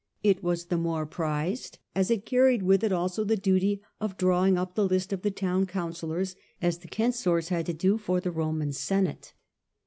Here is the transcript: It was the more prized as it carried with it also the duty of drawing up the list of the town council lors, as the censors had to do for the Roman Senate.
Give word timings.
It 0.23 0.41
was 0.41 0.65
the 0.65 0.79
more 0.79 1.05
prized 1.05 1.77
as 1.93 2.09
it 2.09 2.25
carried 2.25 2.63
with 2.63 2.83
it 2.83 2.91
also 2.91 3.23
the 3.23 3.37
duty 3.37 3.83
of 3.99 4.17
drawing 4.17 4.57
up 4.57 4.73
the 4.73 4.87
list 4.87 5.13
of 5.13 5.21
the 5.21 5.29
town 5.29 5.67
council 5.67 6.09
lors, 6.09 6.35
as 6.59 6.79
the 6.79 6.89
censors 6.91 7.49
had 7.49 7.67
to 7.67 7.73
do 7.73 7.99
for 7.99 8.19
the 8.19 8.31
Roman 8.31 8.73
Senate. 8.73 9.33